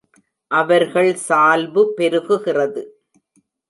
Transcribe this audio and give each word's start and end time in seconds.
அவர்கள் 0.51 1.11
சால்பு 1.27 1.93
பெருகுகிறது. 1.97 2.83